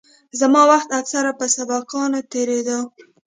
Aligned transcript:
زما 0.39 0.61
وخت 0.71 0.89
اکثره 0.99 1.31
په 1.39 1.45
سبقانو 1.55 2.19
تېرېده. 2.31 2.77